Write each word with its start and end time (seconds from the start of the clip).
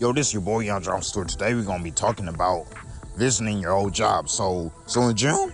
Yo, 0.00 0.14
this 0.14 0.28
is 0.28 0.32
your 0.32 0.40
boy 0.40 0.60
Young 0.60 0.82
Stewart. 1.02 1.28
Today 1.28 1.52
we're 1.52 1.62
gonna 1.62 1.84
be 1.84 1.90
talking 1.90 2.28
about 2.28 2.66
visiting 3.18 3.58
your 3.58 3.72
old 3.72 3.92
job. 3.92 4.30
So, 4.30 4.72
so 4.86 5.02
in 5.02 5.14
June, 5.14 5.52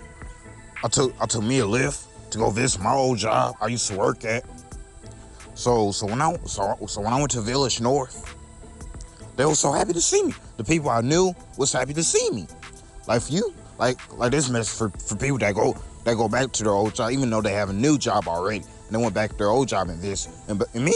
I 0.85 0.89
took 0.89 1.13
I 1.21 1.27
took 1.27 1.43
me 1.43 1.59
a 1.59 1.67
lift 1.67 2.07
to 2.31 2.39
go 2.39 2.51
visit 2.51 2.81
my 2.81 2.93
old 2.93 3.19
job 3.19 3.57
I 3.61 3.67
used 3.67 3.89
to 3.89 3.97
work 3.97 4.25
at. 4.25 4.45
So, 5.57 5.91
so 5.91 6.07
when 6.07 6.23
I 6.23 6.37
so, 6.45 6.79
so 6.87 7.01
when 7.01 7.13
I 7.13 7.19
went 7.19 7.33
to 7.33 7.41
Village 7.41 7.81
North, 7.81 8.37
they 9.35 9.45
were 9.45 9.57
so 9.57 9.73
happy 9.73 9.93
to 9.95 10.01
see 10.01 10.23
me. 10.23 10.35
The 10.59 10.65
people 10.65 10.91
I 10.91 11.01
knew 11.01 11.35
was 11.57 11.73
happy 11.73 11.95
to 11.95 12.05
see 12.05 12.31
me. 12.31 12.47
Like 13.09 13.23
for 13.23 13.33
you, 13.33 13.53
like 13.81 13.99
like 14.17 14.31
this 14.31 14.49
message 14.49 14.79
for, 14.79 14.91
for 15.09 15.17
people 15.17 15.39
that 15.39 15.57
go 15.57 15.77
that 16.05 16.15
go 16.15 16.29
back 16.29 16.53
to 16.53 16.63
their 16.63 16.73
old 16.73 16.95
job, 16.95 17.11
even 17.11 17.31
though 17.31 17.43
they 17.43 17.55
have 17.55 17.71
a 17.71 17.73
new 17.73 17.99
job 17.99 18.29
already, 18.29 18.59
and 18.59 18.91
they 18.91 19.03
went 19.03 19.13
back 19.13 19.31
to 19.31 19.37
their 19.39 19.49
old 19.49 19.67
job 19.67 19.89
and 19.89 19.99
visit. 19.99 20.33
And 20.47 20.63
and 20.73 20.85
me, 20.85 20.95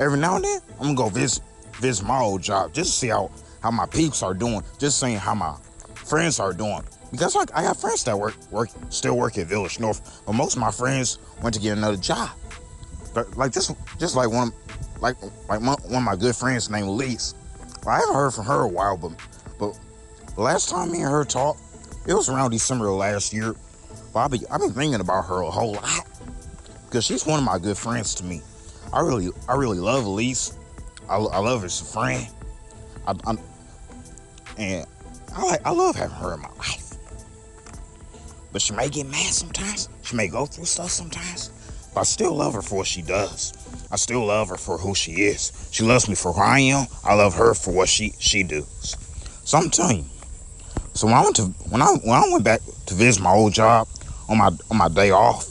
every 0.00 0.18
now 0.18 0.34
and 0.34 0.44
then, 0.44 0.60
I'm 0.80 0.96
gonna 0.96 0.96
go 0.96 1.08
visit 1.10 1.44
visit 1.80 2.06
my 2.06 2.20
old 2.20 2.42
job 2.42 2.72
just 2.72 2.92
to 2.92 2.98
see 2.98 3.08
how 3.08 3.30
how 3.62 3.70
my 3.70 3.86
peeps 3.86 4.22
are 4.22 4.34
doing, 4.34 4.62
just 4.78 5.00
seeing 5.00 5.18
how 5.18 5.34
my 5.34 5.56
friends 5.94 6.38
are 6.38 6.52
doing. 6.52 6.82
Because 7.10 7.34
like 7.34 7.50
I 7.54 7.62
got 7.62 7.76
friends 7.76 8.04
that 8.04 8.18
work 8.18 8.34
work 8.50 8.68
still 8.90 9.16
work 9.16 9.38
at 9.38 9.46
Village 9.46 9.80
North, 9.80 10.22
but 10.26 10.32
most 10.34 10.54
of 10.54 10.60
my 10.60 10.70
friends 10.70 11.18
went 11.42 11.54
to 11.54 11.60
get 11.60 11.76
another 11.76 11.96
job. 11.96 12.30
But 13.14 13.36
like 13.36 13.52
just 13.52 13.72
just 13.98 14.16
like 14.16 14.30
one 14.30 14.52
like 15.00 15.16
like 15.48 15.60
my, 15.60 15.74
one 15.84 15.96
of 15.96 16.02
my 16.02 16.16
good 16.16 16.36
friends 16.36 16.70
named. 16.70 16.88
Well, 16.88 17.94
I 17.94 18.00
haven't 18.00 18.14
heard 18.14 18.32
from 18.32 18.44
her 18.46 18.62
a 18.62 18.68
while, 18.68 18.96
but 18.96 19.12
but 19.58 19.78
last 20.36 20.68
time 20.68 20.92
me 20.92 21.02
and 21.02 21.10
her 21.10 21.24
talked, 21.24 21.60
it 22.06 22.14
was 22.14 22.28
around 22.28 22.50
December 22.50 22.88
of 22.88 22.96
last 22.96 23.32
year. 23.32 23.54
Been, 24.12 24.40
I've 24.50 24.60
been 24.60 24.72
thinking 24.72 25.00
about 25.00 25.26
her 25.26 25.42
a 25.42 25.50
whole 25.50 25.74
lot 25.74 26.06
because 26.86 27.04
she's 27.04 27.26
one 27.26 27.38
of 27.38 27.44
my 27.44 27.58
good 27.58 27.76
friends 27.76 28.14
to 28.16 28.24
me. 28.24 28.40
I 28.92 29.00
really 29.00 29.28
I 29.48 29.54
really 29.56 29.78
love 29.78 30.04
Elise. 30.04 30.56
I, 31.08 31.16
I 31.16 31.38
love 31.38 31.60
her 31.60 31.66
as 31.66 31.80
a 31.80 31.84
friend. 31.84 32.26
I, 33.06 33.14
I'm, 33.26 33.38
and 34.58 34.86
I 35.34 35.44
like 35.44 35.60
I 35.64 35.70
love 35.70 35.96
having 35.96 36.16
her 36.16 36.34
in 36.34 36.40
my 36.40 36.50
life. 36.58 36.94
But 38.52 38.62
she 38.62 38.72
may 38.74 38.88
get 38.88 39.06
mad 39.06 39.32
sometimes. 39.32 39.88
She 40.02 40.16
may 40.16 40.28
go 40.28 40.46
through 40.46 40.64
stuff 40.64 40.90
sometimes. 40.90 41.50
But 41.94 42.00
I 42.00 42.04
still 42.04 42.34
love 42.34 42.54
her 42.54 42.62
for 42.62 42.78
what 42.78 42.86
she 42.86 43.02
does. 43.02 43.52
I 43.90 43.96
still 43.96 44.24
love 44.24 44.48
her 44.48 44.56
for 44.56 44.78
who 44.78 44.94
she 44.94 45.12
is. 45.12 45.68
She 45.72 45.84
loves 45.84 46.08
me 46.08 46.14
for 46.14 46.32
who 46.32 46.40
I 46.40 46.60
am. 46.60 46.86
I 47.04 47.14
love 47.14 47.34
her 47.34 47.54
for 47.54 47.72
what 47.72 47.88
she 47.88 48.14
she 48.18 48.42
does. 48.42 48.96
So 49.44 49.58
I'm 49.58 49.70
telling 49.70 49.98
you. 49.98 50.04
So 50.94 51.06
when 51.06 51.16
I 51.16 51.22
went 51.22 51.36
to 51.36 51.42
when 51.68 51.82
I 51.82 51.86
when 52.02 52.16
I 52.16 52.28
went 52.32 52.44
back 52.44 52.60
to 52.86 52.94
visit 52.94 53.22
my 53.22 53.32
old 53.32 53.52
job 53.52 53.88
on 54.28 54.38
my 54.38 54.50
on 54.70 54.78
my 54.78 54.88
day 54.88 55.10
off, 55.10 55.46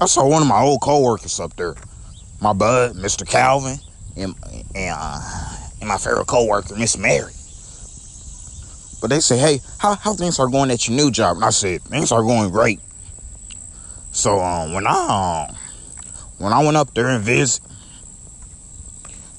I 0.00 0.06
saw 0.06 0.28
one 0.28 0.42
of 0.42 0.48
my 0.48 0.60
old 0.60 0.80
coworkers 0.80 1.40
up 1.40 1.54
there, 1.56 1.74
my 2.40 2.52
bud, 2.52 2.94
Mr. 2.94 3.28
Calvin, 3.28 3.78
and 4.16 4.34
and, 4.74 4.96
uh, 4.96 5.20
and 5.80 5.88
my 5.88 5.98
favorite 5.98 6.26
coworker, 6.26 6.76
Miss 6.76 6.96
Mary. 6.96 7.32
But 9.00 9.10
they 9.10 9.20
say, 9.20 9.38
hey, 9.38 9.60
how, 9.78 9.94
how 9.94 10.14
things 10.14 10.40
are 10.40 10.48
going 10.48 10.70
at 10.70 10.88
your 10.88 10.96
new 10.96 11.10
job? 11.10 11.36
And 11.36 11.44
I 11.44 11.50
said, 11.50 11.82
things 11.82 12.10
are 12.10 12.22
going 12.22 12.50
great. 12.50 12.80
So 14.10 14.40
um, 14.40 14.72
when 14.72 14.86
I 14.86 15.48
um, 15.48 15.56
when 16.38 16.52
I 16.52 16.64
went 16.64 16.76
up 16.76 16.92
there 16.94 17.08
and 17.08 17.22
visit, 17.22 17.62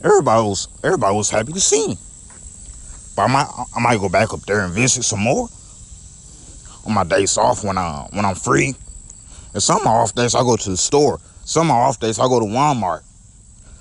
everybody 0.02 0.44
was 0.44 0.67
everybody 0.84 1.16
was 1.16 1.30
happy 1.30 1.52
to 1.53 1.59
see 1.59 1.88
me. 1.89 1.97
But 3.16 3.23
I 3.23 3.28
might 3.28 3.66
I 3.75 3.80
might 3.81 4.00
go 4.00 4.08
back 4.08 4.34
up 4.34 4.41
there 4.41 4.61
and 4.61 4.73
visit 4.73 5.03
some 5.03 5.19
more 5.19 5.50
on 6.86 6.94
my 6.94 7.03
days 7.03 7.38
off 7.38 7.63
when 7.63 7.78
I 7.78 8.08
when 8.11 8.23
I'm 8.23 8.36
free. 8.36 8.75
And 9.53 9.61
some 9.61 9.80
of 9.80 9.86
my 9.86 9.91
off 9.91 10.13
days 10.16 10.36
I 10.36 10.41
go 10.41 10.56
to 10.56 10.69
the 10.69 10.78
store. 10.78 11.19
Some 11.50 11.66
my 11.66 11.73
off 11.73 12.00
days 12.00 12.19
I 12.19 12.28
go 12.28 12.39
to 12.39 12.45
Walmart. 12.45 13.02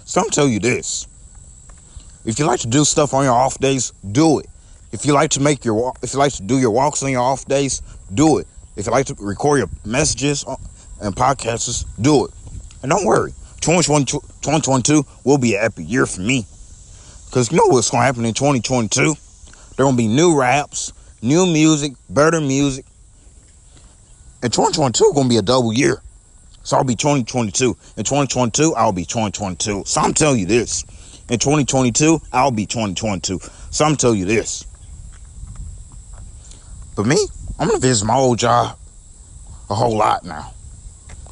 Some 0.06 0.30
tell 0.30 0.48
you 0.48 0.58
this. 0.58 1.06
If 2.25 2.38
you 2.38 2.47
like 2.47 2.60
to 2.60 2.66
do 2.66 2.83
stuff 2.83 3.12
on 3.12 3.25
your 3.25 3.34
off 3.34 3.58
days, 3.58 3.92
do 4.10 4.38
it. 4.38 4.47
If 4.91 5.05
you 5.05 5.12
like 5.12 5.33
to 5.33 5.41
make 5.41 5.66
your 5.66 5.75
walk, 5.75 5.98
if 6.02 6.14
you 6.14 6.19
like 6.19 6.33
to 6.33 6.42
do 6.42 6.58
your 6.58 6.70
walks 6.70 7.02
on 7.02 7.10
your 7.10 7.20
off 7.20 7.44
days, 7.44 7.83
do 8.14 8.38
it. 8.38 8.47
If 8.77 8.86
you 8.86 8.92
like 8.92 9.05
to 9.08 9.16
record 9.19 9.59
your 9.59 9.69
messages 9.84 10.47
and 11.03 11.15
podcasts, 11.15 11.84
do 12.00 12.25
it. 12.25 12.31
And 12.82 12.88
don't 12.88 13.04
worry, 13.04 13.32
2022 13.60 15.04
will 15.25 15.37
be 15.37 15.54
an 15.54 15.65
epic 15.65 15.84
year 15.91 16.06
for 16.06 16.22
me. 16.22 16.47
Because 17.26 17.53
you 17.53 17.59
know 17.59 17.66
what's 17.66 17.91
going 17.91 18.00
to 18.00 18.06
happen 18.06 18.25
in 18.25 18.32
2022? 18.32 19.15
There 19.76 19.84
will 19.84 19.92
be 19.92 20.09
new 20.09 20.34
raps, 20.34 20.94
new 21.21 21.44
music, 21.44 21.92
better 22.09 22.41
music. 22.41 22.87
And 24.42 24.50
2022 24.50 25.12
going 25.12 25.26
to 25.26 25.28
be 25.28 25.37
a 25.37 25.42
double 25.42 25.75
year. 25.75 26.00
So 26.68 26.76
I'll 26.76 26.84
be 26.84 26.96
2022. 26.96 27.78
In 27.96 28.04
2022, 28.04 28.74
I'll 28.74 28.92
be 28.92 29.06
2022. 29.06 29.84
So 29.86 30.02
I'm 30.02 30.12
telling 30.12 30.38
you 30.38 30.44
this. 30.44 30.82
In 31.30 31.38
2022, 31.38 32.20
I'll 32.30 32.50
be 32.50 32.66
2022. 32.66 33.40
So 33.70 33.86
I'm 33.86 33.96
telling 33.96 34.18
you 34.18 34.26
this. 34.26 34.66
But 36.94 37.06
me, 37.06 37.16
I'm 37.58 37.70
to 37.70 37.78
visit 37.78 38.04
my 38.04 38.16
old 38.16 38.38
job 38.38 38.76
a 39.70 39.74
whole 39.74 39.96
lot 39.96 40.26
now. 40.26 40.52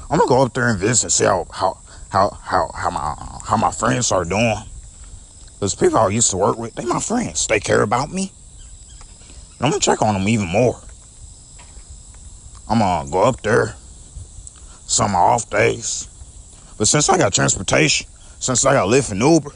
I'm 0.09 0.17
gonna 0.17 0.27
go 0.27 0.41
up 0.41 0.55
there 0.55 0.71
and 0.71 0.79
visit 0.79 1.05
and 1.05 1.13
see 1.13 1.25
how 1.27 1.47
how 1.53 1.81
how 2.09 2.31
how, 2.31 2.71
how 2.75 2.89
my 2.89 3.15
how 3.45 3.59
my 3.59 3.73
friends 3.73 4.11
are 4.13 4.25
doing. 4.25 4.57
Those 5.61 5.75
people 5.75 5.99
I 5.99 6.09
used 6.09 6.31
to 6.31 6.39
work 6.39 6.57
with, 6.57 6.75
they 6.77 6.87
my 6.87 6.99
friends. 6.99 7.47
They 7.47 7.61
care 7.61 7.83
about 7.83 8.11
me. 8.11 8.33
And 9.59 9.67
I'm 9.67 9.71
gonna 9.71 9.81
check 9.81 10.01
on 10.01 10.15
them 10.15 10.29
even 10.31 10.49
more. 10.49 10.81
I'm 12.71 12.79
gonna 12.79 13.11
go 13.11 13.25
up 13.25 13.43
there 13.43 13.77
some 14.87 15.15
off 15.15 15.51
days. 15.51 16.09
But 16.79 16.89
since 16.89 17.09
I 17.09 17.19
got 17.19 17.33
transportation, 17.33 18.07
since 18.39 18.65
I 18.65 18.73
got 18.73 18.89
Lyft 18.89 19.13
and 19.13 19.21
Uber, 19.21 19.51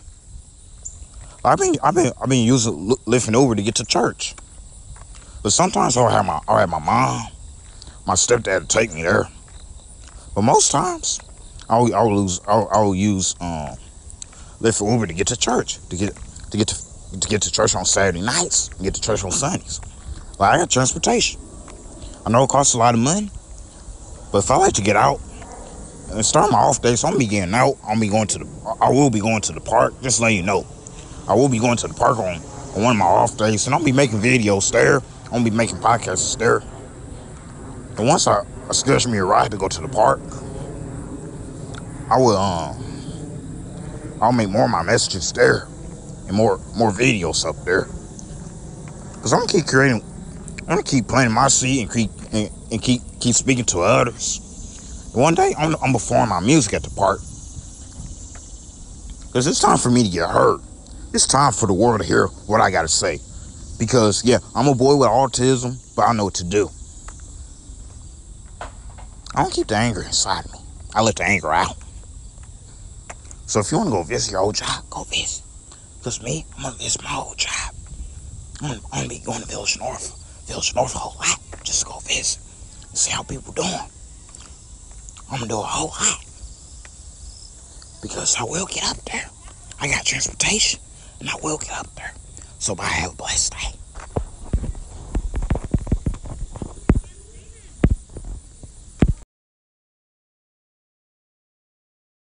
I've 1.44 1.58
been 1.58 1.76
I've 1.82 1.94
been 1.94 2.12
I've 2.20 2.28
been 2.28 2.44
using 2.44 2.90
Lyft 3.06 3.28
and 3.28 3.36
Uber 3.36 3.54
to 3.54 3.62
get 3.62 3.76
to 3.76 3.84
church. 3.84 4.34
But 5.42 5.52
sometimes 5.52 5.96
I'll 5.96 6.08
have 6.08 6.26
my 6.26 6.40
I'll 6.46 6.58
have 6.58 6.68
my 6.68 6.78
mom, 6.78 7.26
my 8.06 8.14
stepdad 8.14 8.68
take 8.68 8.92
me 8.92 9.02
there. 9.02 9.28
But 10.34 10.42
most 10.42 10.70
times, 10.70 11.20
I'll 11.68 11.94
I'll 11.94 12.14
lose 12.14 12.40
I'll, 12.46 12.68
I'll 12.70 12.94
use 12.94 13.36
um 13.40 13.76
Lyft 14.60 14.78
for 14.78 14.92
Uber 14.92 15.06
to 15.06 15.14
get 15.14 15.28
to 15.28 15.36
church 15.36 15.78
to 15.88 15.96
get 15.96 16.14
to 16.50 16.56
get 16.58 16.68
to 16.68 17.20
to 17.20 17.28
get 17.28 17.42
to 17.42 17.50
church 17.50 17.74
on 17.74 17.84
Saturday 17.84 18.20
nights 18.20 18.68
and 18.68 18.82
get 18.82 18.94
to 18.94 19.00
church 19.00 19.24
on 19.24 19.30
Sundays. 19.30 19.80
Like 20.38 20.54
I 20.54 20.58
got 20.58 20.70
transportation. 20.70 21.40
I 22.26 22.30
know 22.30 22.44
it 22.44 22.50
costs 22.50 22.74
a 22.74 22.78
lot 22.78 22.94
of 22.94 23.00
money, 23.00 23.30
but 24.32 24.38
if 24.38 24.50
I 24.50 24.56
like 24.56 24.74
to 24.74 24.82
get 24.82 24.96
out 24.96 25.20
and 26.12 26.24
start 26.24 26.50
my 26.50 26.58
off 26.58 26.82
days, 26.82 27.00
so 27.00 27.08
I'm 27.08 27.18
be 27.18 27.26
getting 27.26 27.54
out. 27.54 27.76
I'm 27.86 28.00
be 28.00 28.08
going 28.08 28.26
to 28.28 28.38
the 28.38 28.76
I 28.80 28.90
will 28.90 29.10
be 29.10 29.20
going 29.20 29.40
to 29.42 29.52
the 29.52 29.60
park. 29.60 29.94
Just 30.02 30.20
let 30.20 30.32
you 30.32 30.42
know, 30.42 30.66
I 31.28 31.34
will 31.34 31.48
be 31.48 31.58
going 31.58 31.76
to 31.78 31.88
the 31.88 31.94
park 31.94 32.18
on, 32.18 32.36
on 32.74 32.82
one 32.82 32.92
of 32.92 32.96
my 32.96 33.04
off 33.04 33.36
days, 33.36 33.66
and 33.66 33.74
I'll 33.74 33.84
be 33.84 33.92
making 33.92 34.20
videos 34.20 34.70
there. 34.72 35.00
Gonna 35.30 35.44
be 35.44 35.50
making 35.50 35.76
podcasts 35.76 36.36
there. 36.36 36.62
And 37.96 38.08
once 38.08 38.26
I 38.26 38.44
I 38.68 38.72
schedule 38.72 39.10
me 39.10 39.18
a 39.18 39.24
ride 39.24 39.50
to 39.50 39.56
go 39.56 39.68
to 39.68 39.80
the 39.80 39.88
park. 39.88 40.20
I 42.08 42.18
will 42.18 42.36
um 42.36 42.76
I'll 44.20 44.32
make 44.32 44.48
more 44.48 44.64
of 44.64 44.70
my 44.70 44.82
messages 44.82 45.32
there 45.32 45.66
and 46.26 46.36
more 46.36 46.58
more 46.76 46.90
videos 46.90 47.44
up 47.44 47.56
there. 47.64 47.84
Cause 49.20 49.32
I'm 49.32 49.40
gonna 49.40 49.52
keep 49.52 49.66
creating 49.66 50.02
I'm 50.62 50.66
gonna 50.66 50.82
keep 50.82 51.08
planting 51.08 51.34
my 51.34 51.48
seed 51.48 51.82
and 51.82 51.92
keep 51.92 52.10
and, 52.32 52.50
and 52.70 52.82
keep 52.82 53.02
keep 53.20 53.34
speaking 53.34 53.64
to 53.66 53.80
others. 53.80 55.10
One 55.14 55.34
day 55.34 55.54
I'm, 55.58 55.76
I'm 55.82 55.92
performing 55.92 56.30
my 56.30 56.40
music 56.40 56.74
at 56.74 56.82
the 56.82 56.90
park. 56.90 57.20
Cause 59.32 59.46
it's 59.46 59.60
time 59.60 59.78
for 59.78 59.90
me 59.90 60.02
to 60.02 60.08
get 60.08 60.28
heard. 60.28 60.60
It's 61.12 61.26
time 61.26 61.52
for 61.52 61.66
the 61.66 61.74
world 61.74 62.00
to 62.00 62.06
hear 62.06 62.26
what 62.46 62.60
I 62.60 62.70
gotta 62.70 62.88
say. 62.88 63.18
Because 63.78 64.24
yeah, 64.24 64.38
I'm 64.54 64.66
a 64.66 64.74
boy 64.74 64.96
with 64.96 65.08
autism, 65.08 65.78
but 65.94 66.02
I 66.02 66.12
know 66.12 66.24
what 66.24 66.34
to 66.34 66.44
do. 66.44 66.68
I 69.34 69.42
don't 69.42 69.52
keep 69.52 69.68
the 69.68 69.76
anger 69.76 70.02
inside 70.02 70.44
me. 70.52 70.58
I 70.94 71.02
let 71.02 71.16
the 71.16 71.24
anger 71.24 71.52
out. 71.52 71.76
So 73.46 73.60
if 73.60 73.70
you 73.70 73.78
want 73.78 73.88
to 73.88 73.92
go 73.92 74.02
visit 74.02 74.32
your 74.32 74.40
old 74.40 74.56
job, 74.56 74.84
go 74.90 75.04
visit. 75.04 75.44
Because 75.98 76.22
me, 76.22 76.46
I'm 76.56 76.62
going 76.62 76.74
to 76.74 76.82
visit 76.82 77.02
my 77.02 77.16
old 77.16 77.38
job. 77.38 77.74
I'm 78.62 78.80
going 78.90 79.02
to 79.04 79.08
be 79.08 79.18
going 79.20 79.40
to 79.40 79.46
Village 79.46 79.78
North. 79.78 80.46
Village 80.46 80.74
North 80.74 80.94
a 80.94 80.98
whole 80.98 81.18
lot. 81.18 81.38
Just 81.62 81.86
go 81.86 81.98
visit. 82.00 82.38
See 82.92 83.12
how 83.12 83.22
people 83.22 83.52
doing. 83.52 83.68
I'm 85.30 85.40
to 85.40 85.46
do 85.46 85.58
a 85.58 85.62
whole 85.62 85.88
lot. 85.88 86.24
Because 88.02 88.36
I 88.36 88.44
will 88.44 88.66
get 88.66 88.84
up 88.84 88.96
there. 89.04 89.28
I 89.80 89.88
got 89.88 90.04
transportation. 90.04 90.80
And 91.20 91.28
I 91.28 91.34
will 91.42 91.58
get 91.58 91.72
up 91.72 91.94
there. 91.94 92.12
So 92.58 92.74
bye. 92.74 92.84
Have 92.84 93.12
a 93.12 93.16
blessed 93.16 93.52
day. 93.52 93.79